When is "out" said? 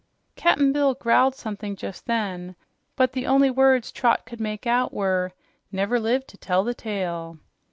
4.65-4.91